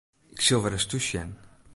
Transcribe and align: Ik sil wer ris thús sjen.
Ik 0.33 0.39
sil 0.45 0.61
wer 0.61 0.73
ris 0.75 0.85
thús 0.89 1.05
sjen. 1.09 1.29